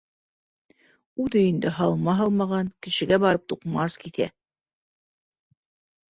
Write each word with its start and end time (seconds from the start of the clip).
Үҙ 1.25 1.35
өйөндә 1.41 1.73
һалма 1.79 2.15
һалмаған, 2.21 2.71
кешегә 2.87 3.19
барып 3.25 3.43
туҡмас 3.53 3.99
киҫә. 4.05 4.27